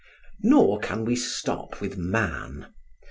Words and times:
Nor 0.41 0.79
can 0.79 1.05
we 1.05 1.15
stop 1.15 1.79
with 1.79 1.95
man. 1.95 2.73